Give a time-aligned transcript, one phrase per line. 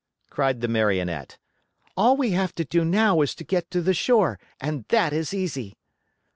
[0.31, 1.37] cried the Marionette.
[1.95, 5.31] "All we have to do now is to get to the shore, and that is
[5.31, 5.75] easy."